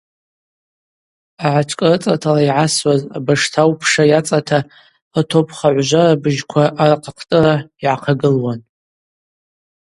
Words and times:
Агӏатшкӏарыцӏыртала 1.47 2.41
йгӏасуаз 2.47 3.01
абаштаупша 3.17 4.03
йацӏата 4.11 4.59
атопхагӏвжвара 5.17 6.13
быжьква 6.21 6.63
архъа 6.83 7.11
хътӏыра 7.17 7.55
йгӏахъагылуан. 7.83 8.59